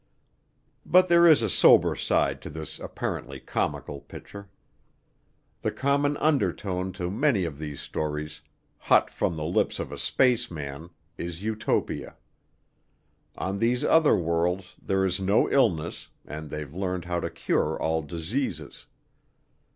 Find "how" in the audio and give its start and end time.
17.05-17.19